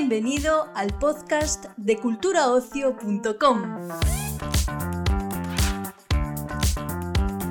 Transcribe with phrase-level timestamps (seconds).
[0.00, 3.62] Bienvenido al podcast de culturaocio.com.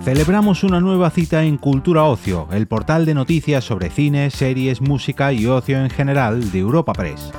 [0.06, 5.34] Celebramos una nueva cita en Cultura Ocio, el portal de noticias sobre cine, series, música
[5.34, 7.32] y ocio en general de Europa Press.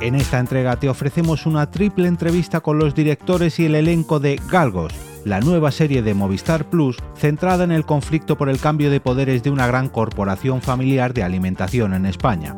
[0.00, 4.40] En esta entrega te ofrecemos una triple entrevista con los directores y el elenco de
[4.50, 4.94] Galgos,
[5.26, 9.42] la nueva serie de Movistar Plus centrada en el conflicto por el cambio de poderes
[9.42, 12.56] de una gran corporación familiar de alimentación en España.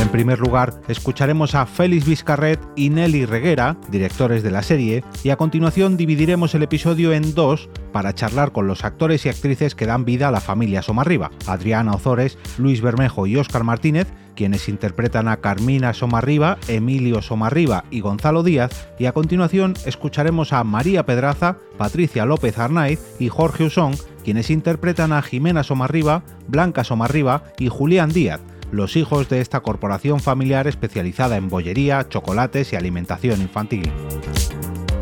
[0.00, 5.30] En primer lugar, escucharemos a Félix Vizcarret y Nelly Reguera, directores de la serie, y
[5.30, 9.86] a continuación dividiremos el episodio en dos para charlar con los actores y actrices que
[9.86, 15.26] dan vida a la familia Somarriba, Adriana Ozores, Luis Bermejo y Óscar Martínez, quienes interpretan
[15.26, 21.56] a Carmina Somarriba, Emilio Somarriba y Gonzalo Díaz, y a continuación escucharemos a María Pedraza,
[21.76, 28.10] Patricia López Arnaiz y Jorge Usón, quienes interpretan a Jimena Somarriba, Blanca Somarriba y Julián
[28.10, 28.40] Díaz,
[28.70, 33.90] los hijos de esta corporación familiar especializada en bollería, chocolates y alimentación infantil.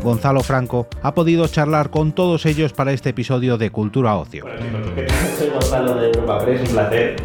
[0.03, 4.45] Gonzalo Franco ha podido charlar con todos ellos para este episodio de Cultura Ocio.
[5.37, 7.15] Soy Gonzalo de Europa Press, un placer.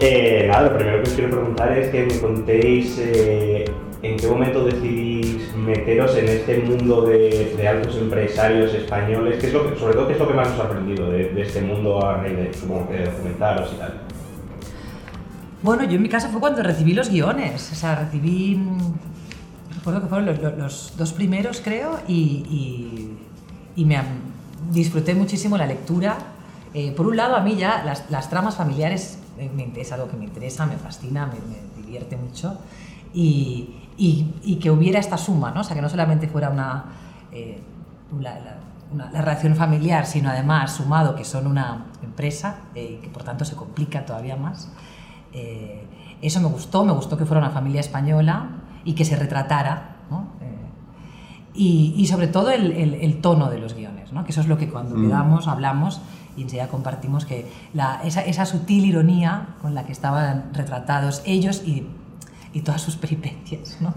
[0.00, 3.64] Eh, lo primero que os quiero preguntar es que me contéis eh,
[4.02, 9.68] en qué momento decidís meteros en este mundo de, altos empresarios españoles, ¿Qué es lo
[9.68, 12.04] que, sobre todo qué es lo que más os ha aprendido de, de este mundo
[12.06, 14.00] a raíz de, supongo que documentaros y tal.
[15.62, 17.70] Bueno, yo en mi caso fue cuando recibí los guiones.
[17.72, 18.56] O sea, recibí.
[18.56, 18.94] Mm,
[19.76, 23.16] recuerdo que fueron los, dos primeros, creo, y,
[23.76, 23.98] y, me
[24.70, 26.18] disfruté muchísimo la lectura.
[26.74, 29.18] Eh, por un lado, a mí ya las, tramas familiares
[29.76, 32.58] es algo que me interesa, me fascina, me, divierte mucho.
[33.14, 35.62] Y, y, que hubiera esta suma, ¿no?
[35.62, 36.84] O sea, que no solamente fuera una,
[37.32, 37.60] eh,
[38.12, 38.38] una,
[38.94, 43.56] la relación familiar, sino además sumado que son una empresa eh, que por tanto se
[43.56, 44.70] complica todavía más.
[45.32, 45.86] Eh,
[46.20, 48.50] eso me gustó, me gustó que fuera una familia española
[48.84, 49.96] y que se retratara,
[50.40, 50.58] eh,
[51.54, 54.24] y, sobre todo el, tono de los guiones, ¿no?
[54.24, 55.06] que eso es lo que cuando mm.
[55.06, 56.00] quedamos, hablamos
[56.36, 57.50] y enseguida compartimos que
[58.04, 61.86] esa, sutil ironía con la que estaban retratados ellos y,
[62.64, 63.94] todas sus peripecias, ¿no?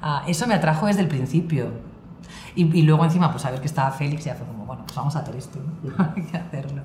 [0.00, 1.72] Ah, eso me atrajo desde el principio.
[2.54, 4.94] Y, luego encima, pues a ver que estaba Félix y ya fue como, bueno, pues
[4.94, 5.58] vamos a hacer esto,
[6.16, 6.82] hay que hacerlo.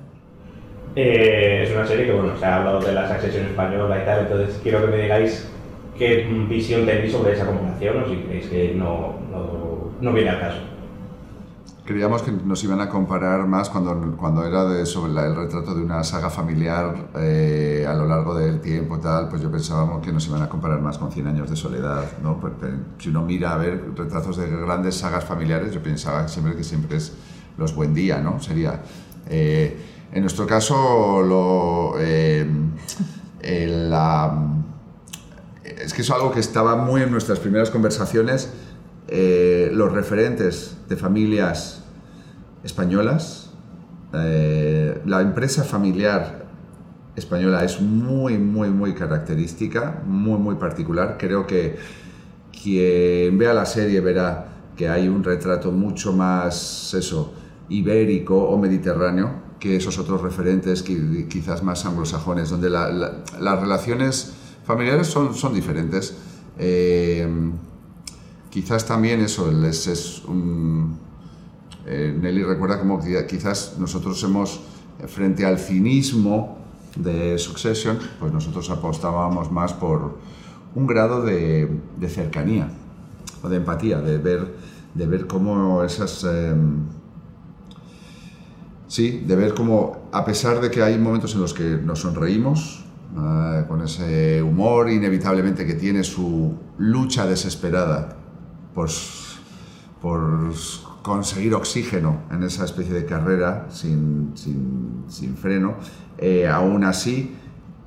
[0.96, 4.20] Eh, es una serie que, bueno, se ha hablado de la sucesión española y tal,
[4.20, 5.48] entonces quiero que me digáis
[5.98, 9.14] qué visión tenéis sobre esa comparación o si creéis que no,
[10.00, 10.58] no, viene al caso.
[11.84, 15.82] Creíamos que nos iban a comparar más cuando, cuando era de, sobre el retrato de
[15.82, 20.26] una saga familiar eh, a lo largo del tiempo, tal, pues yo pensábamos que nos
[20.28, 22.38] iban a comparar más con 100 años de soledad, ¿no?
[22.38, 22.66] Porque
[22.98, 26.98] si uno mira a ver retratos de grandes sagas familiares, yo pensaba siempre que siempre
[26.98, 27.16] es
[27.56, 28.40] los buen día, ¿no?
[28.40, 28.82] Sería...
[29.30, 32.46] Eh, en nuestro caso, lo, eh,
[35.64, 38.50] es que es algo que estaba muy en nuestras primeras conversaciones,
[39.08, 41.84] eh, los referentes de familias
[42.64, 43.52] españolas.
[44.14, 46.46] Eh, la empresa familiar
[47.14, 51.16] española es muy, muy, muy característica, muy, muy particular.
[51.18, 51.76] Creo que
[52.62, 57.34] quien vea la serie verá que hay un retrato mucho más, eso,
[57.68, 64.32] ibérico o mediterráneo que esos otros referentes quizás más anglosajones, donde las relaciones
[64.64, 66.16] familiares son, son diferentes.
[66.58, 67.28] Eh,
[68.50, 70.98] quizás también eso, es, es un,
[71.86, 74.60] eh, Nelly recuerda como quizás nosotros hemos,
[75.06, 76.58] frente al cinismo
[76.96, 80.18] de Succession, pues nosotros apostábamos más por
[80.74, 82.68] un grado de, cercanía
[83.42, 84.54] o de empatía, de ver,
[84.94, 86.24] de ver cómo esas...
[86.28, 86.54] Eh,
[88.88, 92.86] Sí, de ver cómo, a pesar de que hay momentos en los que nos sonreímos,
[93.14, 98.16] eh, con ese humor inevitablemente que tiene su lucha desesperada
[98.74, 98.88] por,
[100.00, 100.52] por
[101.02, 105.74] conseguir oxígeno en esa especie de carrera sin, sin, sin freno,
[106.16, 107.34] eh, aún así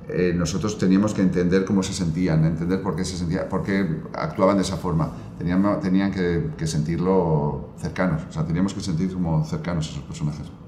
[0.08, 4.02] eh, nosotros teníamos que entender cómo se sentían, entender por qué, se sentía, por qué
[4.12, 5.10] actuaban de esa forma.
[5.36, 10.04] Tenían, tenían que, que sentirlo cercanos, o sea, teníamos que sentir como cercanos a esos
[10.04, 10.61] personajes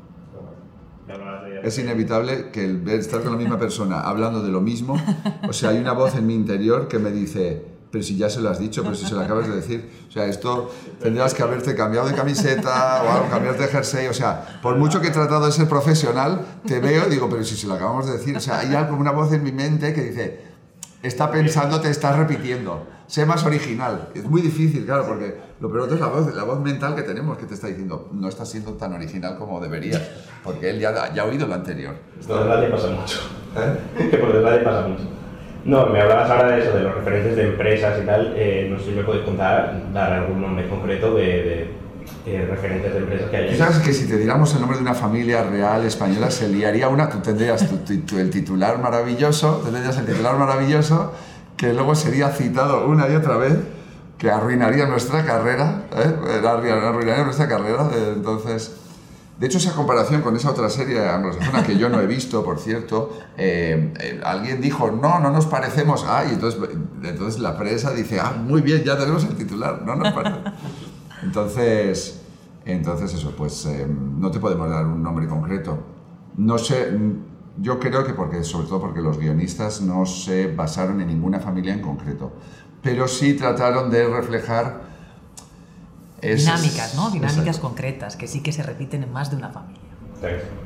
[1.64, 5.00] es inevitable que el estar con la misma persona hablando de lo mismo,
[5.48, 8.40] o sea, hay una voz en mi interior que me dice, pero si ya se
[8.40, 10.70] lo has dicho, pero si se lo acabas de decir, o sea, esto
[11.00, 15.08] tendrías que haberte cambiado de camiseta o cambiarte de jersey, o sea, por mucho que
[15.08, 18.12] he tratado de ser profesional, te veo y digo, pero si se lo acabamos de
[18.12, 20.40] decir, o sea, hay algo, una voz en mi mente que dice,
[21.02, 22.86] está pensando, te estás repitiendo.
[23.06, 24.08] Sé más original.
[24.14, 27.38] Es muy difícil, claro, porque lo peor es la voz, la voz mental que tenemos
[27.38, 30.02] que te está diciendo, no estás siendo tan original como deberías,
[30.42, 31.94] porque él ya, ya ha oído lo anterior.
[32.26, 33.18] Por desgracia pasa mucho.
[33.56, 34.08] ¿Eh?
[34.10, 35.04] Que por desgracia pasa mucho.
[35.64, 38.34] No, me hablabas ahora de eso, de los referentes de empresas y tal.
[38.36, 41.84] eh, no sé si me puedes contar, dar algún nombre concreto de, de-
[42.30, 43.56] de referentes de empresas que hay.
[43.56, 47.08] sabes que si te diéramos el nombre de una familia real española se liaría una,
[47.08, 51.12] tú tendrías tu- tu- tu- el titular maravilloso, tendrías el titular maravilloso
[51.56, 53.54] que luego sería citado una y otra vez,
[54.24, 56.40] que arruinaría nuestra carrera, ¿eh?
[56.46, 58.80] Arruinaría nuestra carrera, eh, entonces...
[59.38, 62.58] De hecho, esa comparación con esa otra serie anglosajona que yo no he visto, por
[62.58, 66.06] cierto, eh, eh, alguien dijo, no, no nos parecemos.
[66.08, 66.60] Ah, y entonces,
[67.02, 70.36] entonces la prensa dice, ah, muy bien, ya tenemos el titular, no nos parece.
[71.22, 72.22] Entonces,
[72.64, 75.80] entonces eso, pues eh, no te podemos dar un nombre concreto.
[76.36, 76.96] No sé,
[77.58, 81.74] yo creo que porque, sobre todo porque los guionistas no se basaron en ninguna familia
[81.74, 82.32] en concreto,
[82.84, 84.82] pero sí trataron de reflejar
[86.20, 87.10] esas- Dinámicas, ¿no?
[87.10, 87.68] Dinámicas Exacto.
[87.68, 89.80] concretas, que sí que se repiten en más de una familia.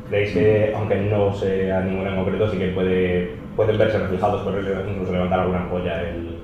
[0.08, 4.54] ¿Creéis que, aunque no sea ninguna en concreto, sí que puede, pueden verse reflejados, por
[4.54, 6.38] incluso levantar alguna ampolla el...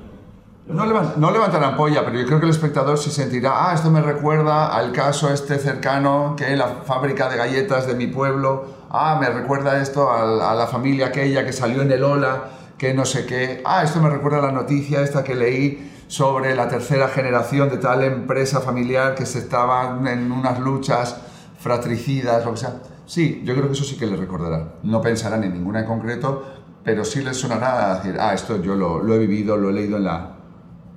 [0.67, 3.91] No, levan- no levantarán polla, pero yo creo que el espectador se sentirá, ah, esto
[3.91, 9.19] me recuerda al caso este cercano, que la fábrica de galletas de mi pueblo, ah,
[9.21, 12.45] me recuerda esto al- a, la familia aquella que salió en el Ola,
[12.79, 16.55] que no sé qué, ah, esto me recuerda a la noticia esta que leí sobre
[16.55, 21.21] la tercera generación de tal empresa familiar que se estaban en unas luchas
[21.59, 22.75] fratricidas, lo que sea.
[23.07, 24.75] Sí, yo creo que eso sí que les recordará.
[24.83, 26.45] No pensarán en ninguna en concreto,
[26.83, 29.73] pero sí les sonará a decir, ah, esto yo lo, lo he vivido, lo he
[29.73, 30.37] leído en la,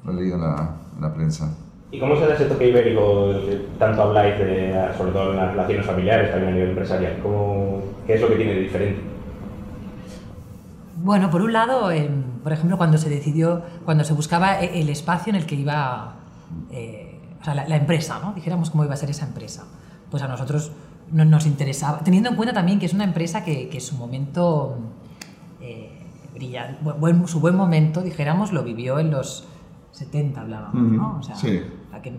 [0.03, 1.55] lo he leído en la, en la prensa.
[1.89, 3.33] ¿Y cómo se da ese toque ibérico
[3.79, 7.19] tanto habláis, de, sobre todo en las relaciones familiares, también a nivel empresarial?
[7.23, 9.16] ¿Cómo, ¿Qué es lo que tiene de diferente?
[11.07, 14.89] Bueno, por un lado, em, por ejemplo, cuando se decidió, cuando se buscaba e- el
[14.89, 16.15] espacio en el que iba,
[16.69, 18.33] eh, o sea, la, la empresa, ¿no?
[18.33, 19.63] Dijéramos cómo iba a ser esa empresa.
[20.11, 20.71] Pues a nosotros
[21.11, 24.77] no nos interesaba, teniendo en cuenta también que es una empresa que, que su momento
[25.61, 25.97] eh,
[26.33, 29.47] brillante, bu- buen- su buen momento, dijéramos, lo vivió en los
[29.93, 31.17] 70, hablábamos, ¿no?
[31.19, 31.61] O sea, sí.
[32.03, 32.13] que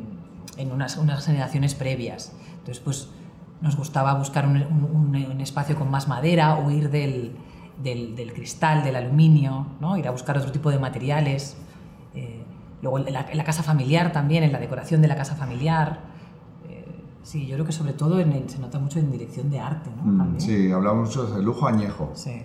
[0.56, 2.32] en, unas, unas generaciones previas.
[2.58, 3.11] Entonces, pues
[3.61, 7.37] nos gustaba buscar un, un- un espacio con más madera, huir del,
[7.83, 9.97] del, del cristal, del aluminio, ¿no?
[9.97, 11.57] ir a buscar otro tipo de materiales.
[12.15, 12.43] Eh,
[12.83, 16.01] luego en la, en la casa familiar también, en la decoración de la casa familiar.
[16.69, 16.85] Eh,
[17.23, 19.91] sí, yo creo que sobre todo en el- se nota mucho en dirección de arte.
[19.97, 20.25] ¿no?
[20.25, 20.41] Mm.
[20.41, 22.11] Sí, hablamos mucho de lujo añejo.
[22.15, 22.43] Sí.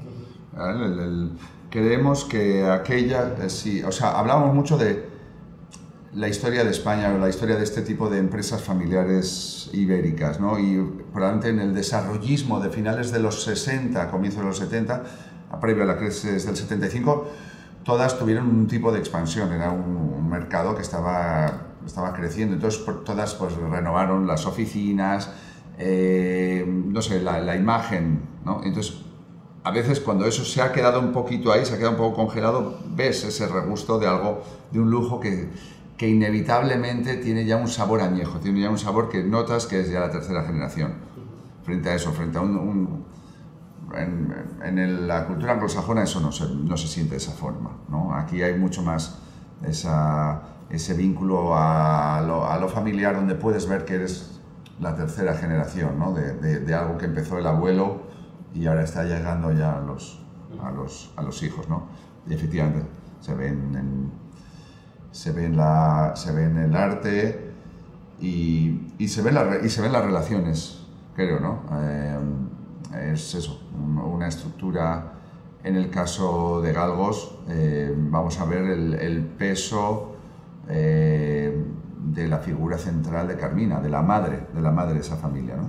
[0.55, 0.85] ¿vale?
[0.85, 1.31] El- el-
[1.69, 5.12] creemos que aquella, eh, sí, o sea, hablábamos mucho de
[6.15, 10.59] la historia de España, o la historia de este tipo de empresas familiares ibéricas, ¿no?
[10.59, 10.77] Y
[11.11, 15.03] probablemente en el desarrollismo de finales de los 60, comienzos de los 70,
[15.51, 17.25] a previo a la crisis del 75,
[17.83, 22.79] todas tuvieron un tipo de expansión, era un, un mercado que estaba, estaba creciendo, entonces
[22.81, 25.31] por- todas pues renovaron las oficinas,
[25.79, 28.61] eh, no sé, la, la imagen, ¿no?
[28.63, 28.97] Entonces
[29.63, 32.15] a veces cuando eso se ha quedado un poquito ahí, se ha quedado un poco
[32.17, 35.49] congelado, ves ese regusto de algo, de un lujo que,
[35.97, 39.89] que inevitablemente tiene ya un sabor añejo, tiene ya un sabor que notas que es
[39.89, 40.93] ya la tercera generación.
[41.63, 43.05] Frente a eso, frente a un...
[43.93, 47.77] en la cultura anglosajona eso no se, no se siente de esa forma.
[47.89, 48.13] ¿no?
[48.15, 49.19] Aquí hay mucho más
[49.65, 52.21] esa, ese vínculo a
[52.59, 54.41] lo, familiar donde puedes ver que eres
[54.79, 56.13] la tercera generación ¿no?
[56.13, 58.13] de algo que empezó el abuelo
[58.53, 60.19] y ahora está llegando ya a los,
[60.61, 61.67] a los, a los hijos.
[61.69, 61.87] ¿no?
[62.27, 62.85] Y efectivamente
[63.19, 64.22] se ven en,
[65.13, 67.51] se ve en, la, se ve en el arte
[68.19, 71.61] y, y se ven re- y se ven las relaciones, creo, ¿no?
[71.81, 72.17] Eh,
[73.13, 75.13] es eso, un- una estructura,
[75.63, 78.93] en el caso de Galgos, eh, vamos a ver el,
[79.23, 80.15] peso
[80.67, 81.65] eh,
[82.13, 85.55] de la figura central de Carmina, de la madre, de la madre de esa familia,
[85.55, 85.67] ¿no?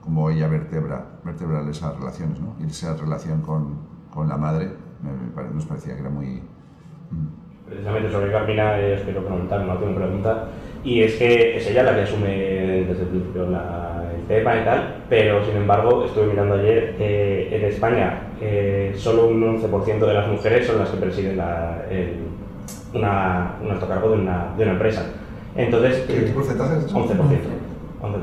[0.00, 2.56] Cómo ella vertebra, vertebra esas relaciones, ¿no?
[2.60, 3.76] Y esa relación con,
[4.12, 4.70] con la madre
[5.02, 6.42] me- nos parecía que era muy...
[7.68, 10.44] Precisamente sobre Carmina eh, os quiero preguntar una última pregunta.
[10.84, 12.28] Y es que es ella la que asume
[12.86, 17.48] desde el principio la, el tema y tal, pero sin embargo, estuve mirando ayer, eh,
[17.52, 22.24] en España eh, solo un 11% de las mujeres son las que presiden la, el-
[22.92, 25.06] una, un alto cargo de una, de una empresa.
[25.56, 26.98] Entonces, ¿Qué porcentaje es eso?
[26.98, 27.08] 11%.
[28.02, 28.14] 11%.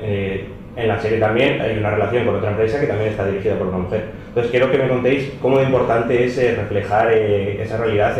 [0.00, 3.56] Eh, en la serie también hay una relación con otra empresa que también está dirigida
[3.58, 4.04] por una mujer.
[4.28, 8.16] Entonces quiero que me contéis cómo de importante es eh, reflejar eh, esa realidad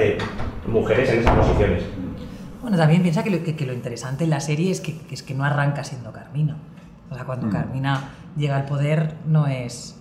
[0.68, 1.82] mujeres en esas posiciones.
[2.62, 5.14] Bueno, también piensa que lo, que, que lo interesante en la serie es que, que
[5.14, 6.56] es que no arranca siendo Carmina.
[7.10, 7.50] O sea, cuando Mm.
[7.50, 9.96] Carmina llega al poder no es...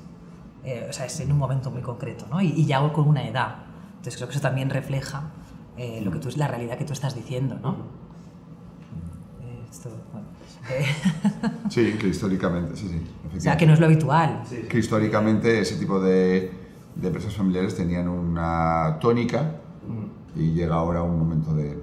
[0.63, 2.41] eh, o sea, es en un momento muy concreto, ¿no?
[2.41, 3.55] Y, y ya con una edad.
[3.97, 5.23] Entonces creo que eso también refleja
[5.77, 7.71] eh, lo que tú, la realidad que tú estás diciendo, ¿no?
[9.41, 10.27] Eh, esto, bueno,
[10.69, 10.85] eh,
[11.69, 13.01] Sí, que históricamente, sí, sí.
[13.37, 14.41] o sea, que no es lo habitual.
[14.69, 16.51] Que históricamente ese tipo de,
[16.95, 19.55] de empresas familiares tenían una tónica
[20.35, 21.79] y llega ahora un momento de...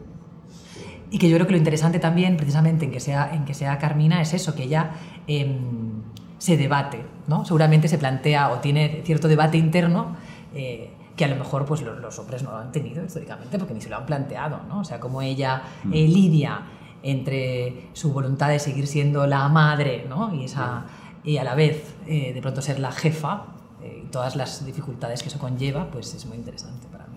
[1.11, 3.78] Y que yo creo que lo interesante también, precisamente en que sea, en que sea
[3.78, 4.92] Carmina, es eso, que ella
[5.26, 6.02] em,
[6.38, 7.45] se debate, ¿no?
[7.45, 10.16] Seguramente se plantea o tiene cierto debate interno
[10.54, 13.75] eh, que a lo mejor pues, los, los, hombres no lo han tenido históricamente porque
[13.75, 14.80] ni se lo han planteado, ¿no?
[14.80, 16.62] O sea, como ella eh, lidia
[17.02, 20.35] entre su voluntad de seguir siendo la madre, ¿no?
[20.35, 20.85] Y, esa,
[21.25, 23.45] y a la vez eh, de pronto ser la jefa,
[23.83, 27.10] y todas las dificultades que eso conlleva, pues es muy interesante para mí.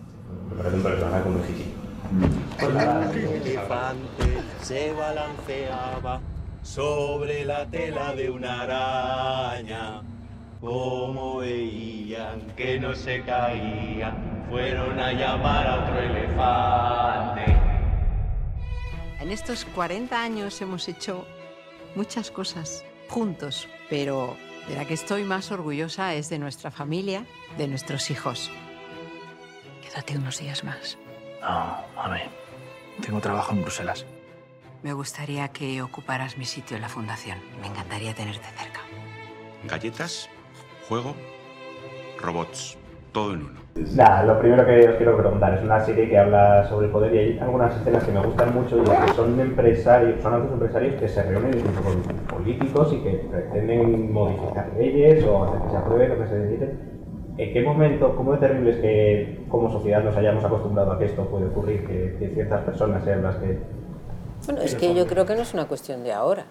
[0.54, 1.74] Me parece un personaje muy difícil.
[2.60, 6.22] El elefante se balanceaba
[6.62, 10.04] sobre la tela de una araña.
[10.62, 14.16] Como veían que no se caía,
[14.50, 17.58] fueron a llamar a otro elefante.
[19.20, 21.26] En estos 40 años hemos hecho
[21.96, 27.26] muchas cosas juntos, pero de la que estoy más orgullosa es de nuestra familia,
[27.58, 28.52] de nuestros hijos.
[29.94, 30.98] Quédate unos días más.
[31.40, 32.22] No, mami.
[33.06, 34.08] Tengo trabajo en Bruselas.
[34.82, 37.38] Me gustaría que ocuparas mi sitio en la fundación.
[37.62, 38.80] Me encantaría tenerte cerca.
[39.66, 40.32] Galletas,
[40.90, 41.16] juego,
[42.20, 42.76] robots.
[43.12, 43.60] Todo en uno.
[43.96, 47.14] Nada, lo primero que os quiero preguntar es una serie que habla sobre el poder
[47.14, 50.54] y hay algunas escenas que me gustan mucho y es que son empresarios, son altos
[50.54, 55.70] empresarios que se reúnen incluso con políticos y que pretenden modificar leyes o hacer que
[55.70, 56.93] se aprueben o que se deciden.
[57.38, 61.06] ¿En qué momento, cómo de terrible es que como sociedad nos hayamos acostumbrado a que
[61.06, 63.58] esto puede ocurrir, que, que ciertas personas sean las que...
[64.46, 66.46] Bueno, es que yo creo que no es una cuestión de ahora.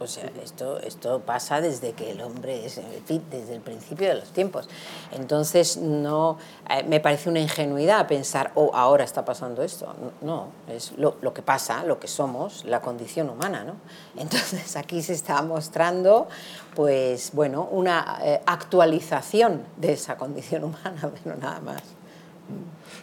[0.00, 2.86] O sea, esto, esto pasa desde que el hombre es, en
[3.30, 4.68] desde el principio de los tiempos.
[5.12, 6.38] Entonces, no,
[6.70, 9.92] eh, me parece una ingenuidad pensar, oh, ahora está pasando esto.
[10.20, 13.74] No, es lo, lo, que pasa, lo que somos, la condición humana, ¿no?
[14.16, 16.28] Entonces, aquí se está mostrando,
[16.76, 21.82] pues, bueno, una eh, actualización de esa condición humana, pero nada más.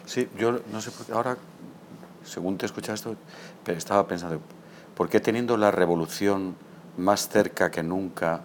[0.06, 1.36] Sí, yo no sé por qué, ahora,
[2.24, 3.16] según te escuchas esto,
[3.66, 4.40] estaba pensando,
[4.94, 6.56] ¿por qué teniendo la revolución
[6.96, 8.42] más cerca que nunca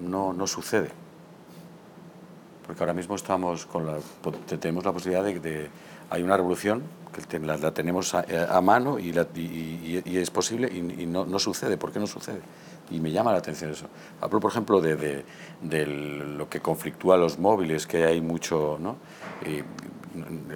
[0.00, 0.90] no, no sucede.
[2.66, 3.98] Porque ahora mismo estamos con la,
[4.60, 5.70] tenemos la posibilidad de que
[6.10, 6.82] hay una revolución
[7.28, 9.10] que la, tenemos a, a, mano y,
[10.06, 11.76] es posible y, no, no, sucede.
[11.76, 12.40] ¿Por qué no sucede?
[12.90, 13.86] Y me llama la atención eso.
[14.20, 15.24] Hablo, por ejemplo, de,
[15.62, 18.96] de, lo que conflictúa los móviles, que hay mucho, ¿no?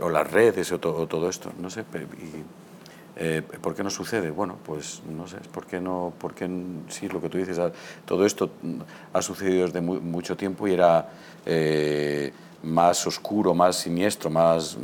[0.03, 1.85] o las redes o, to, todo esto, no sé.
[3.17, 4.31] Eh, ¿Por qué no sucede?
[4.31, 6.13] Bueno, pues no sé, ¿por qué no?
[6.19, 6.49] Porque
[6.89, 7.61] sí, lo que tú dices,
[8.07, 8.51] todo esto
[9.13, 11.09] ha sucedido desde mucho tiempo y era
[11.45, 14.79] eh, más oscuro, más siniestro, más,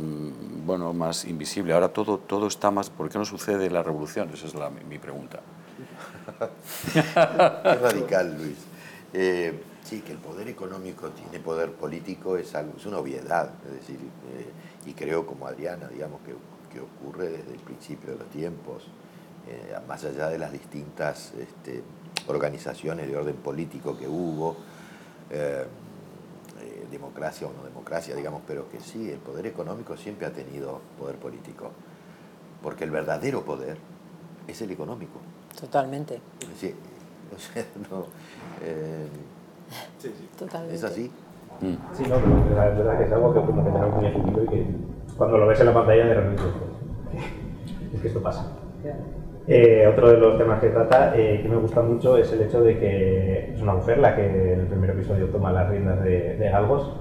[0.65, 1.73] bueno, más invisible.
[1.73, 2.89] Ahora todo, todo está más...
[2.89, 4.29] ¿Por qué no sucede la revolución?
[4.31, 5.39] Esa es la, mi pregunta.
[6.95, 8.57] es radical, Luis.
[9.13, 13.73] Eh, sí, que el poder económico tiene poder político es, algo, es una obviedad, es
[13.73, 13.99] decir,
[14.85, 16.35] y creo como Adriana, digamos, que
[16.69, 18.87] que ocurre desde el principio de los tiempos,
[19.47, 21.81] eh, más allá de las distintas este,
[22.27, 24.57] organizaciones de orden político que hubo,
[25.29, 25.65] eh,
[26.61, 30.81] eh, democracia o no democracia, digamos, pero que sí, el poder económico siempre ha tenido
[30.99, 31.71] poder político,
[32.61, 33.77] porque el verdadero poder
[34.47, 35.19] es el económico.
[35.59, 36.21] Totalmente.
[36.59, 36.75] Sí,
[37.35, 38.05] o sea, no,
[39.99, 40.29] sí, sí.
[40.37, 40.75] Totalmente.
[40.75, 41.11] ¿Es así?
[41.61, 41.75] Mm.
[41.93, 44.98] Sí, no, pero la verdad que es algo que como que tenemos muy y que
[45.19, 46.43] cuando lo ves en la pantalla de repente
[47.93, 48.55] es que esto pasa.
[49.47, 52.61] Eh, otro de los temas que trata, eh, que me gusta mucho, es el hecho
[52.61, 56.37] de que es una mujer la que en el primer episodio toma las riendas de,
[56.37, 56.93] de Galgos.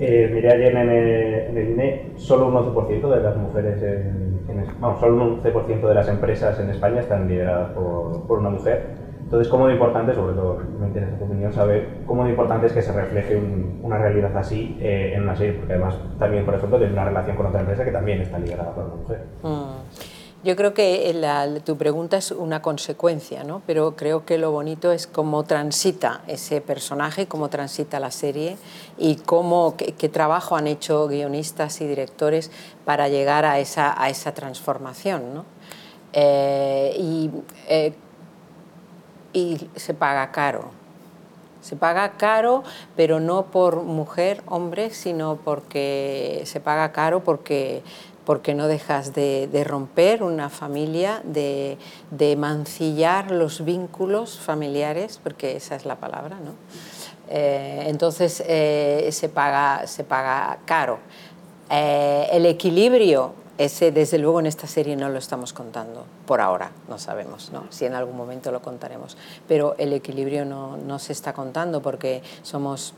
[0.00, 4.40] Eh, miré ayer en el, en el INE, solo un 11% de las mujeres, en,
[4.48, 8.50] en, vamos, solo un 11% de las empresas en España están lideradas por, por una
[8.50, 8.97] mujer.
[9.28, 12.72] Entonces, ¿cómo de importante, sobre todo me interesa tu opinión, saber cómo de importante es
[12.72, 15.52] que se refleje un, una realidad así eh, en una serie?
[15.52, 18.74] Porque además también, por ejemplo, tiene una relación con otra empresa que también está liderada
[18.74, 19.24] por una mujer.
[19.42, 19.64] Mm.
[20.44, 23.60] Yo creo que la, tu pregunta es una consecuencia, ¿no?
[23.66, 28.56] pero creo que lo bonito es cómo transita ese personaje, cómo transita la serie
[28.96, 32.50] y cómo, qué, trabajo han hecho guionistas y directores
[32.86, 33.94] para llegar a esa,
[34.32, 35.34] transformación.
[35.34, 35.44] ¿no?
[36.14, 37.30] Eh, y
[37.68, 37.92] eh,
[39.38, 40.70] y se paga caro.
[41.60, 42.62] Se paga caro,
[42.96, 47.82] pero no por mujer, hombre, sino porque se paga caro porque,
[48.24, 51.78] porque no dejas de, romper una familia, de,
[52.10, 56.52] de, mancillar los vínculos familiares, porque esa es la palabra, ¿no?
[57.30, 60.98] Eh, entonces eh, se, paga, se paga caro.
[61.70, 66.70] Eh, el equilibrio ese, desde luego, en esta serie no lo estamos contando, por ahora,
[66.88, 67.64] no sabemos, ¿no?
[67.70, 69.16] si en algún momento lo contaremos.
[69.46, 72.94] Pero el equilibrio no, no se está contando porque somos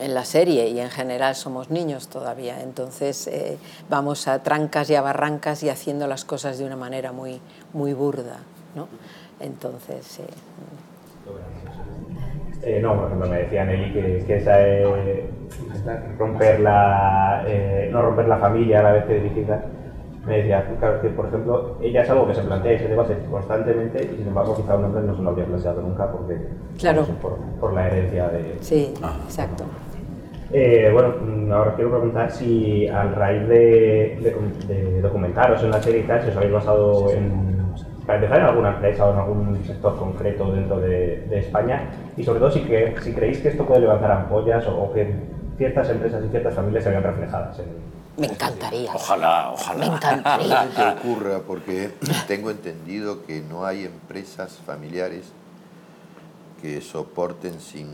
[0.00, 4.94] en la serie y en general somos niños todavía, entonces eh, vamos a trancas y
[4.94, 7.40] a barrancas y haciendo las cosas de una manera muy,
[7.72, 8.38] muy burda.
[8.74, 8.88] ¿no?
[9.40, 10.26] Entonces, eh,
[12.62, 15.26] Eh, no, por ejemplo, me decía Nelly que, que esa eh,
[16.18, 19.62] romper la, eh, no romper la familia a la vez que dirigirla.
[20.26, 23.14] Me decía, claro, que por ejemplo, ella es algo que se plantea y se debate
[23.30, 26.38] constantemente y sin embargo quizá un hombre no se lo habría planteado nunca porque
[26.78, 27.00] Claro.
[27.02, 28.56] no sé, por, por la herencia de...
[28.60, 28.94] sí,
[29.26, 29.64] exacto.
[30.50, 34.18] Eh, bueno, mm, ahora quiero preguntar si a raíz de,
[34.66, 37.53] de, de documentaros en la serie y tal, si os habéis basado en,
[38.06, 42.24] para empezar en alguna empresa o en algún sector concreto dentro de, de España y
[42.24, 45.14] sobre todo si, que, si creéis que esto puede levantar ampollas o, o que
[45.56, 47.66] ciertas empresas y ciertas familias se vean reflejadas en,
[48.16, 48.92] Me encantaría.
[48.94, 49.88] Ojalá, ojalá.
[49.88, 50.68] Me encantaría.
[50.76, 51.90] que ocurra porque
[52.28, 55.32] tengo entendido que no hay empresas familiares
[56.60, 57.88] que soporten sin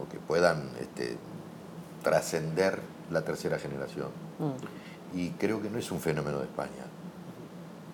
[0.00, 1.16] o que puedan este,
[2.02, 2.78] trascender
[3.10, 4.08] la tercera generación.
[5.14, 6.87] Y creo que no es un fenómeno de España.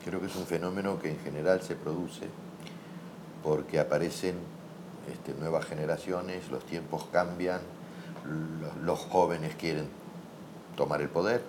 [0.05, 2.27] Creo que es un fenómeno que en general se produce
[3.43, 4.37] porque aparecen
[5.13, 7.61] este, nuevas generaciones, los tiempos cambian,
[8.61, 9.87] los, los jóvenes quieren
[10.77, 11.43] tomar el poder,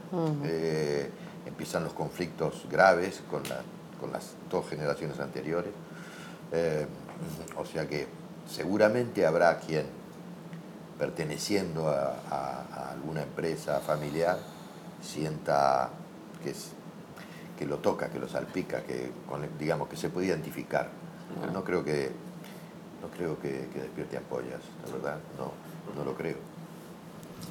[0.44, 1.10] eh,
[1.46, 3.62] empiezan los conflictos graves con, la-
[4.00, 5.72] con las dos generaciones anteriores.
[6.52, 6.86] Eh,
[7.58, 8.08] o sea que
[8.50, 9.86] seguramente habrá quien,
[11.00, 14.38] perteneciendo a, a- a alguna empresa familiar,
[15.02, 15.90] sienta
[16.44, 16.72] que, es,
[17.58, 20.90] que lo toca, que lo salpica, que con- digamos que se puede identificar.
[21.40, 22.12] Pero no creo que
[23.02, 25.52] no creo que, que despierte ampollas, la verdad, no,
[25.98, 26.38] no lo creo.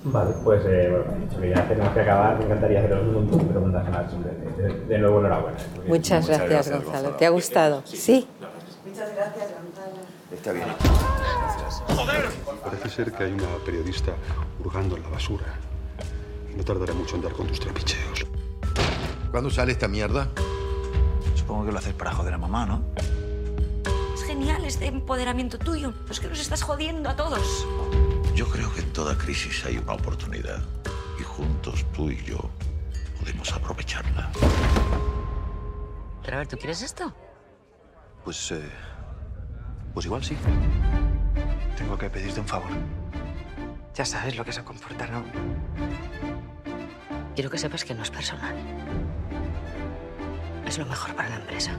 [0.04, 3.38] Vale, pues eh, bueno, dicho que ya tenemos que acabar, me encantaría haceros un montón
[3.38, 4.10] de preguntas más.
[4.10, 4.62] simplemente.
[4.62, 5.56] De, de nuevo, enhorabuena.
[5.74, 7.10] porque- Muchas gracias, Gonzalo.
[7.16, 7.82] ¿Te ha gustado?
[7.86, 8.26] Sí.
[8.86, 10.04] Muchas gracias, Gonzalo.
[10.32, 10.66] Está bien.
[12.62, 14.12] Parece ser que hay una periodista
[14.62, 15.44] hurgando en la basura.
[16.52, 18.26] Y no tardará mucho en dar con tus trapicheos.
[19.34, 20.28] ¿Cuándo sale esta mierda?
[21.34, 22.84] Supongo que lo haces para joder a mamá, ¿no?
[24.14, 25.92] Es genial este empoderamiento tuyo.
[26.08, 27.66] Es que nos estás jodiendo a todos.
[28.36, 30.62] Yo creo que en toda crisis hay una oportunidad
[31.18, 32.48] y juntos tú y yo
[33.18, 34.30] podemos aprovecharla.
[36.22, 37.12] Pero a ver, ¿tú quieres esto?
[38.22, 38.52] Pues.
[38.52, 38.70] eh,
[39.94, 40.36] pues igual sí.
[41.76, 42.70] Tengo que pedirte un favor.
[43.96, 45.24] Ya sabes lo que eso comporta, ¿no?
[47.34, 48.54] Quiero que sepas que no es personal.
[50.74, 51.70] Es lo mejor para la empresa.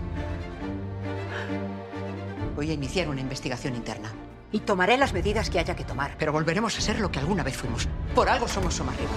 [2.56, 4.14] Voy a iniciar una investigación interna.
[4.54, 6.12] Y tomaré las medidas que haya que tomar.
[6.18, 7.90] Pero volveremos a ser lo que alguna vez fuimos.
[8.16, 9.10] Por algo somos Somarriba.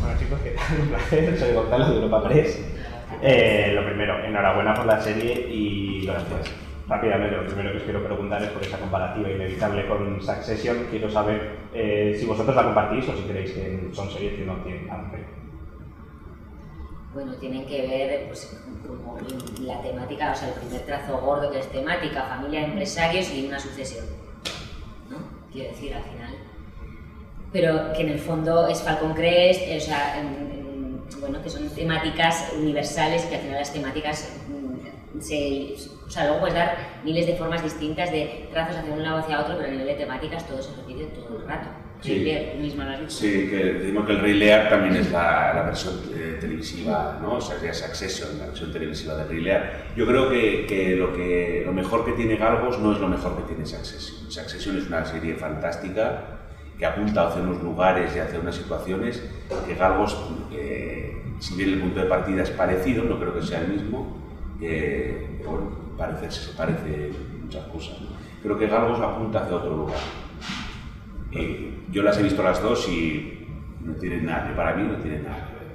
[0.00, 0.80] Bueno chicos, que tal?
[0.82, 2.64] un placer, soy Gonzalo de Europa Press.
[3.22, 6.52] Eh, lo primero, enhorabuena por la serie y gracias.
[6.86, 10.86] Rápidamente, lo primero que os quiero preguntar es por esa comparativa inevitable con Succession.
[10.92, 14.54] Quiero saber eh, si vosotros la compartís o si creéis que son series que no
[14.58, 15.43] tienen nada que ver.
[17.14, 19.16] Bueno, tienen que ver pues, como
[19.60, 23.58] la temática, o sea, el primer trazo gordo que es temática, familia empresarios y una
[23.60, 24.04] sucesión.
[25.08, 25.18] ¿no?
[25.52, 26.34] Quiero decir, al final.
[27.52, 31.48] Pero que en el fondo es Falcon Crest, eh, o sea, en- en- bueno, que
[31.48, 36.76] son temáticas universales que al final las temáticas mm, se, o sea, luego puedes dar
[37.04, 39.94] miles de formas distintas de trazos hacia un lado hacia otro, pero a nivel de
[39.94, 41.68] temáticas todo se repite todo el rato.
[42.04, 42.22] Sí.
[43.08, 47.36] Sí, que decimos que el Rey Lear también es la, la versión eh, televisiva, ¿no?
[47.36, 49.72] O sea, sería Succession, la versión televisiva del Rey Lear.
[49.96, 53.36] Yo creo que, que lo que lo mejor que tiene Galgos no es lo mejor
[53.36, 54.30] que tiene Succession.
[54.30, 56.24] Succession es una serie fantástica
[56.78, 59.22] que apunta hacia unos lugares y hacia unas situaciones
[59.66, 60.14] que Galgos,
[60.52, 64.18] eh, si bien el punto de partida es parecido, no creo que sea el mismo,
[64.60, 68.00] eh, bueno, parece, se parece muchas cosas.
[68.00, 68.08] ¿no?
[68.42, 70.23] Creo que Galgos apunta hacia otro lugar.
[71.34, 73.46] Eh, yo las he visto las dos y
[73.80, 75.74] no tienen nada, para mí no tienen nada que ver.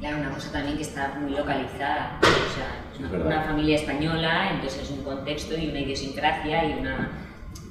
[0.00, 4.82] Claro, una cosa también que está muy localizada, o sea, es una familia española, entonces
[4.82, 7.10] es un contexto y una idiosincrasia y una...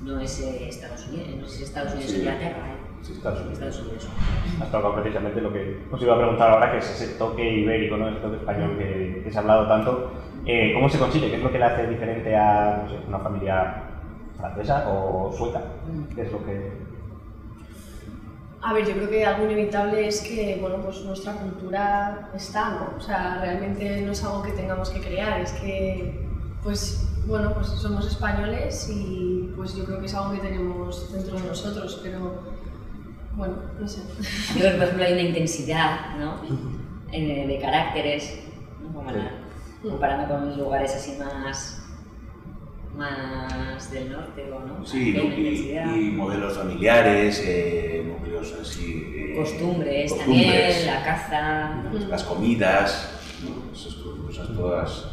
[0.03, 2.17] no es eh, Estados Unidos, no es Estados Unidos, Sí.
[2.19, 2.83] Inglaterra, ¿eh?
[3.01, 3.53] Sí, Estados Unidos.
[3.59, 4.09] Estados Unidos.
[4.61, 7.97] Has tocado precisamente lo que os iba a preguntar ahora, que es ese toque ibérico,
[7.97, 8.07] ¿no?
[8.07, 10.13] ese toque español que, que se ha hablado tanto.
[10.45, 11.29] Eh, ¿Cómo se consigue?
[11.29, 13.83] ¿Qué es lo que le hace diferente a no sé, una familia
[14.37, 15.61] francesa o sueca?
[16.15, 16.82] ¿Qué es lo que...?
[18.65, 22.97] A ver, yo creo que algo inevitable es que, bueno, pues nuestra cultura está, ¿no?
[22.97, 26.25] O sea, realmente no es algo que tengamos que crear, es que,
[26.63, 31.37] pues, bueno, pues somos españoles y pues yo creo que es algo que tenemos dentro
[31.39, 32.41] de nosotros, pero,
[33.35, 33.99] bueno, no sé.
[34.53, 36.35] Yo creo que, por ejemplo, hay una intensidad, ¿no?
[37.11, 38.39] Eh, de caracteres,
[38.81, 38.93] ¿no?
[38.93, 39.31] Como la-
[39.81, 41.82] comparando con lugares así más
[42.95, 44.85] más del norte, ¿o ¿no?
[44.85, 49.13] Sí, y, y modelos familiares, eh, núcleos así...
[49.15, 51.71] eh, Costumbres, costumbres, también, la caza.
[52.09, 53.71] Las comidas, ¿no?
[53.73, 55.05] esas cosas todas.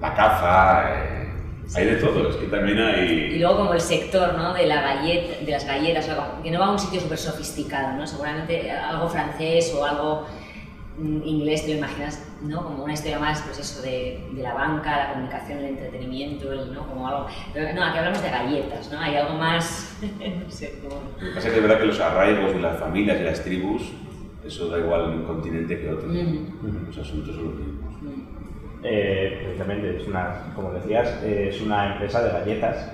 [0.00, 1.28] La caza, eh,
[1.74, 3.38] hay de todo, es que también Y hay...
[3.40, 4.54] luego como el sector ¿no?
[4.54, 7.18] de, la galleta, de las galletas, o sea, que no va a un sitio súper
[7.18, 8.06] sofisticado, ¿no?
[8.06, 10.26] seguramente algo francés o algo
[10.98, 12.64] inglés, te lo imaginas, ¿no?
[12.64, 16.72] como una historia más pues eso, de, de la banca, la comunicación, el entretenimiento, el,
[16.72, 16.86] ¿no?
[16.86, 17.26] como algo...
[17.52, 19.00] Pero no, aquí hablamos de galletas, ¿no?
[19.00, 19.98] hay algo más...
[20.44, 21.02] no sé, como...
[21.20, 23.44] Lo que pasa es que es verdad que los arraigos y las familias y las
[23.44, 23.82] tribus,
[24.44, 26.08] eso da igual en un continente que otro.
[26.08, 26.86] Mm.
[26.86, 27.94] Los asuntos son los mismos.
[28.82, 32.92] Eh, precisamente, es una, como decías, eh, es una empresa de galletas.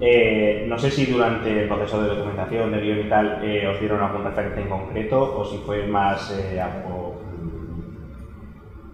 [0.00, 3.78] Eh, no sé si durante el proceso de documentación, de guion y tal, eh, os
[3.78, 7.03] dieron algún referente en concreto o si fue más eh, algo...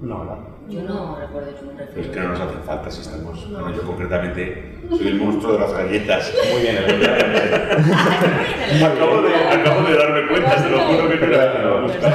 [0.00, 0.38] No, ¿verdad?
[0.68, 3.50] Yo no recuerdo ningún Pero es que no nos hace falta si estamos...
[3.50, 6.32] Bueno, yo concretamente soy el monstruo de las galletas.
[6.52, 7.04] Muy bien, el
[8.84, 12.14] acabo, de, acabo de darme cuenta, te lo juro que no era lo buscar.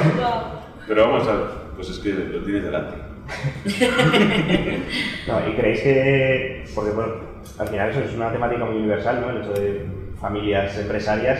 [0.87, 1.75] Pero vamos a...
[1.75, 2.95] Pues es que lo tienes delante.
[5.27, 7.13] No, y creéis que, porque bueno,
[7.57, 9.31] al final eso es una temática muy universal, ¿no?
[9.31, 9.85] El hecho de
[10.21, 11.39] familias empresarias.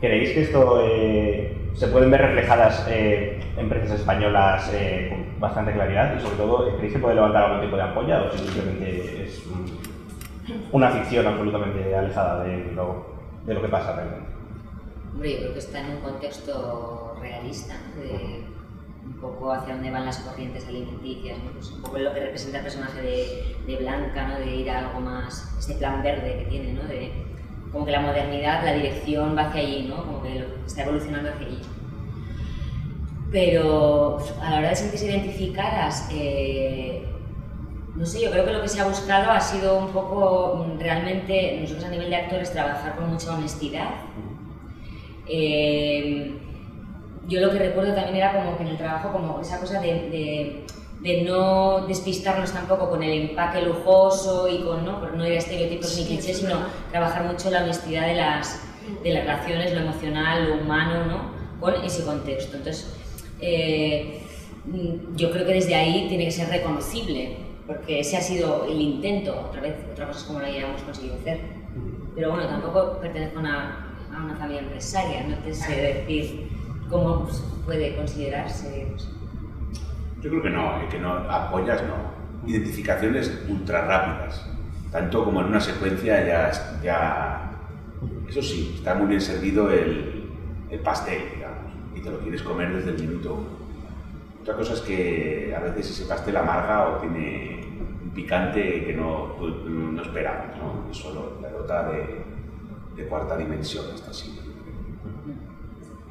[0.00, 6.16] ¿Creéis que esto eh, se pueden ver reflejadas eh, empresas españolas eh, con bastante claridad?
[6.16, 9.46] Y sobre todo, ¿creéis que puede levantar algún tipo de ampolla o si simplemente es
[9.46, 13.06] mm, una ficción absolutamente alejada de lo,
[13.44, 14.30] de lo que pasa realmente?
[15.12, 18.44] Hombre, yo creo que está en un contexto realista, de
[19.04, 21.52] un poco hacia dónde van las corrientes alimenticias, ¿no?
[21.52, 24.38] Pues un poco lo que representa el personaje de, de Blanca, ¿no?
[24.38, 26.82] de ir a algo más, ese plan verde que tiene, ¿no?
[26.82, 27.12] de
[27.76, 29.96] como que la modernidad, la dirección va hacia allí, ¿no?
[30.06, 31.58] como que está evolucionando hacia allí.
[33.30, 37.04] Pero a la hora de sentirse identificadas, eh,
[37.94, 40.80] no sé, yo creo que lo que se ha buscado ha sido un poco mm,
[40.80, 43.90] realmente, nosotros a nivel de actores, trabajar con mucha honestidad.
[45.28, 46.34] Eh,
[47.28, 50.64] yo lo que recuerdo también era como que en el trabajo, como esa cosa de-
[51.00, 55.00] de no despistarnos tampoco con el empaque lujoso y con, ¿no?
[55.10, 56.58] No ir a estereotipos ni clichés, sino
[56.90, 58.62] trabajar mucho la honestidad de las,
[59.02, 61.60] de las relaciones, lo emocional, lo humano, ¿no?
[61.60, 62.56] Con ese contexto.
[62.56, 62.94] Entonces,
[63.40, 64.22] eh,
[65.14, 69.48] yo creo que desde ahí tiene que ser reconocible, porque ese ha sido el intento,
[69.48, 71.40] otra vez, otra cosa es cómo lo hayamos conseguido hacer.
[72.14, 76.48] Pero bueno, tampoco pertenezco a una, a una familia empresaria, no te sé decir
[76.88, 77.28] cómo
[77.64, 78.88] puede considerarse.
[78.90, 79.08] pues,
[80.26, 82.48] Yo creo que no, eh, que no, apoyas no.
[82.48, 84.44] Identificaciones ultra rápidas.
[84.90, 86.50] Tanto como en una secuencia ya,
[86.82, 87.50] ya
[88.28, 90.24] eso sí, está muy bien servido el,
[90.68, 93.46] el pastel, digamos, y te lo quieres comer desde el minuto uno.
[94.42, 97.64] Otra cosa es que a veces ese pastel amarga o tiene
[98.02, 100.90] un picante que no, no esperamos, ¿no?
[100.90, 102.24] Es solo la nota de,
[102.96, 104.40] de cuarta dimensión, está así.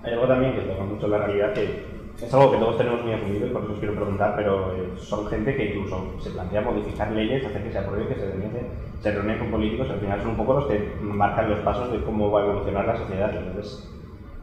[0.04, 3.14] Hay algo también que toca mucho la realidad que es algo que todos tenemos muy
[3.14, 6.62] asumido y por eso os quiero preguntar, pero eh, son gente que incluso se plantea
[6.62, 8.62] modificar leyes, hacer que se apruebe, que se denuncie,
[9.02, 12.02] se reúnen con políticos, al final son un poco los que marcan los pasos de
[12.04, 13.36] cómo va a evolucionar la sociedad.
[13.36, 13.90] Entonces,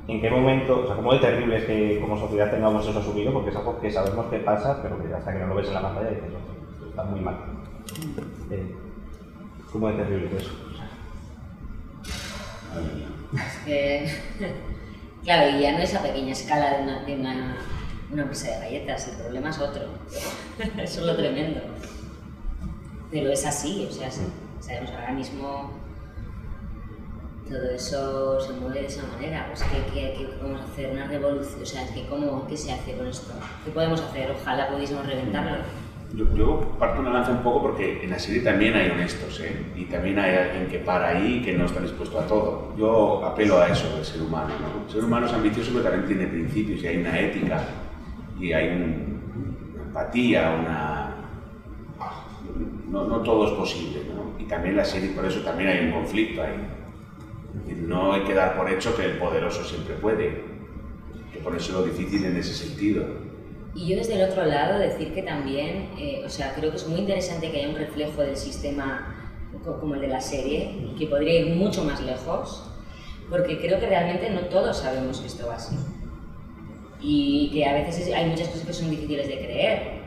[0.06, 3.32] ¿en qué momento, o sea, cómo de terrible es que como sociedad tengamos eso asumido?
[3.32, 5.74] Porque es algo que sabemos que pasa, pero que hasta que no lo ves en
[5.74, 7.36] la pantalla dices, "Hostia, esto está muy mal.
[8.50, 8.74] Eh,
[9.72, 10.52] ¿Cómo de terrible es eso?
[13.34, 14.10] Es que,
[15.24, 17.56] claro, y ya no es a pequeña escala de una, de una,
[18.12, 19.82] una de galletas, el problema es otro.
[20.78, 21.60] Eso es lo tremendo.
[23.10, 24.10] Pero es así, o sea,
[24.60, 25.82] sabemos ahora mismo
[27.52, 29.46] todo eso se mueve de esa manera.
[29.48, 30.90] Pues, ¿qué, qué, qué podemos hacer?
[30.90, 33.34] Una revolución, o sea, ¿qué, cómo, ¿qué se hace con esto?
[33.64, 34.30] ¿Qué podemos hacer?
[34.30, 35.58] Ojalá pudiésemos reventarlo.
[36.14, 39.64] Yo, yo parto una lanza un poco porque en la serie también hay honestos, ¿eh?
[39.74, 42.74] Y también hay alguien que para ahí y que no está dispuesto a todo.
[42.76, 44.84] Yo apelo a eso del ser humano, ¿no?
[44.86, 47.64] El ser humano es ambicioso pero también tiene principios y hay una ética
[48.38, 51.08] y hay un- una empatía, una...
[52.90, 54.38] No, no todo es posible, ¿no?
[54.38, 56.68] Y también la serie, por eso también hay un conflicto ahí.
[57.70, 60.44] Es No hay que dar por hecho que el poderoso siempre puede,
[61.32, 63.04] que ponérselo difícil en ese sentido.
[63.74, 66.86] Y yo desde el otro lado decir que también, eh, o sea, creo que es
[66.86, 69.14] muy interesante que haya un reflejo del sistema
[69.64, 72.68] co- como el de la serie, que podría ir mucho más lejos,
[73.30, 75.76] porque creo que realmente no todos sabemos que esto va así.
[77.00, 80.02] Y que a veces es- hay muchas cosas que son difíciles de creer.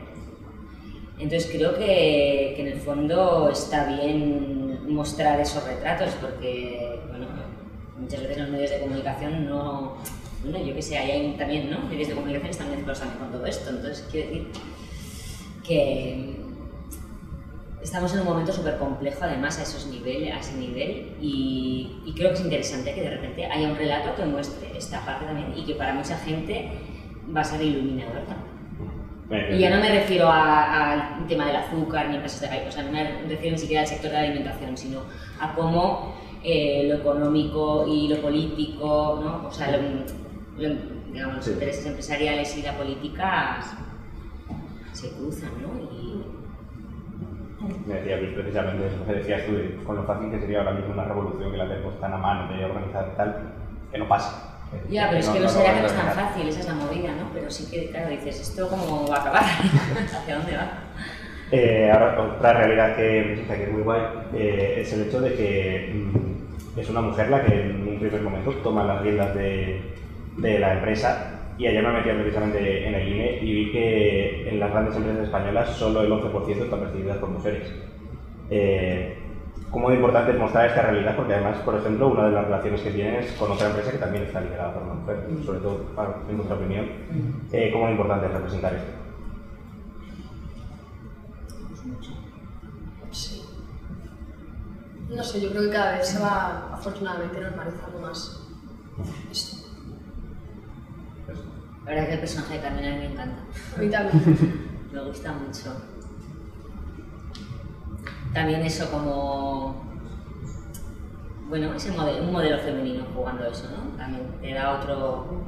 [1.18, 7.26] Entonces creo que, que en el fondo está bien mostrar esos retratos, porque, bueno,
[7.98, 9.96] muchas veces los medios de comunicación no,
[10.42, 11.80] bueno, yo qué sé, hay también, ¿no?
[11.88, 14.48] Medios de comunicación están mezclados con todo esto, entonces quiero decir
[15.66, 16.36] que
[17.82, 22.12] estamos en un momento súper complejo además a, esos niveles, a ese nivel y, y,
[22.14, 25.52] creo que es interesante que de repente haya un relato que muestre esta parte también
[25.56, 26.70] y que para mucha gente
[27.34, 28.56] va a ser iluminador también.
[29.50, 32.84] Y ya no me refiero al tema del azúcar ni empresas de gallo, o sea,
[32.84, 35.00] no me refiero ni siquiera al sector de la alimentación, sino
[35.40, 39.48] a cómo eh, lo económico y lo político, ¿no?
[39.48, 39.76] o sea,
[40.56, 43.60] digamos, los intereses empresariales y la política
[44.92, 45.68] se cruzan, ¿no?
[45.92, 46.24] Y...
[47.86, 50.92] Me decía Luis precisamente eso que decías tú, con lo fácil que sería ahora mismo
[50.92, 53.54] una revolución que la tenemos tan a mano de organizar y tal,
[53.90, 54.56] que no pasa.
[54.90, 57.14] Ya, pero es que no, será que no es tan fácil, esa es la movida,
[57.14, 57.30] ¿no?
[57.32, 59.42] Pero sí que, claro, dices, ¿esto cómo va a acabar?
[60.04, 60.70] ¿Hacia dónde va?
[61.52, 64.02] Eh, ahora, otra realidad que, que es muy guay
[64.34, 68.20] eh, es el hecho de que mm, es una mujer la que en un primer
[68.20, 69.80] momento toma las riendas de,
[70.36, 74.60] de la empresa y ayer me metí precisamente en el INE y vi que en
[74.60, 77.72] las grandes empresas españolas solo el 11% están percibidas por mujeres.
[78.50, 79.18] Eh,
[79.70, 82.90] cómo importante es mostrar esta realidad, porque además, por ejemplo, una de las relaciones que
[82.90, 85.86] tienes con otra empresa que también está liderada por una mujer, sobre todo,
[86.28, 86.86] en nuestra opinión,
[87.52, 88.92] eh, cómo es importante representar esto.
[93.10, 93.42] Sí.
[95.08, 98.42] No sé, yo creo que cada vez se va afortunadamente normalizando más
[99.30, 99.55] esto.
[101.86, 103.42] La verdad es que el personaje de Carmen a mí me encanta.
[103.76, 104.78] A mí también.
[104.92, 105.76] me gusta mucho.
[108.34, 109.86] También eso como...
[111.48, 113.96] Bueno, es un modelo femenino jugando eso, ¿no?
[113.96, 115.44] También te da otro...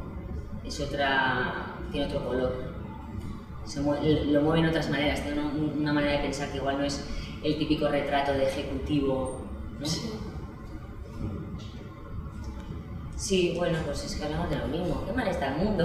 [0.65, 1.75] Es otra...
[1.91, 2.55] tiene otro color.
[3.65, 6.85] Se mueve, lo mueve en otras maneras, tiene una, manera de pensar que igual no
[6.85, 7.05] es
[7.43, 9.43] el típico retrato de ejecutivo,
[9.79, 9.85] ¿no?
[9.85, 10.13] Sí,
[13.57, 15.05] bueno, pues es que hablamos de lo mismo.
[15.07, 15.85] Qué mal está el mundo.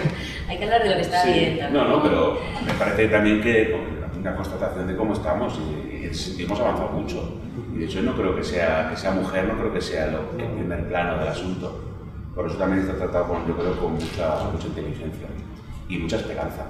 [0.48, 1.72] Hay que hablar de lo que está bien también.
[1.72, 3.76] No, no, pero me parece también que
[4.18, 7.40] una constatación de cómo estamos y, y hemos avanzado mucho.
[7.74, 10.20] Y de hecho no creo que sea, que sea mujer, no creo que sea lo,
[10.38, 11.80] el primer plano del asunto.
[12.34, 15.26] Por eso también está tratado con, yo creo, con mucha, mucha inteligencia
[15.88, 16.66] y mucha esperanza.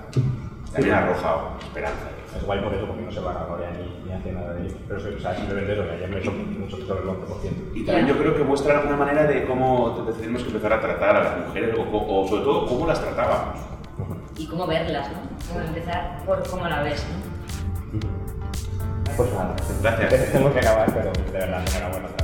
[0.73, 2.09] También arroja esperanza.
[2.37, 4.67] Es guay por eso, porque no se va a Corea ni, ni hace nada de
[4.67, 4.75] ello.
[4.89, 7.75] Pero o sea, simplemente eso, que ayer me sorprendí mucho sobre el 11%.
[7.75, 11.17] Y también yo creo que muestra una manera de cómo tenemos que empezar a tratar
[11.17, 13.61] a las mujeres, o, o, sobre todo cómo las tratábamos.
[14.37, 15.19] Y cómo verlas, ¿no?
[15.53, 17.35] Cómo empezar por cómo la ves, ¿no?
[19.17, 20.33] Pues nada, gracias.
[20.33, 22.24] Tengo que acabar, pero de verdad, enhorabuena